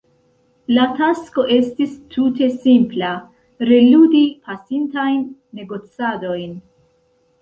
La 0.75 0.85
tasko 0.99 1.43
estis 1.57 1.91
tute 2.15 2.47
simpla: 2.63 3.11
reludi 3.71 4.23
pasintajn 4.49 5.23
negocadojn. 5.61 6.61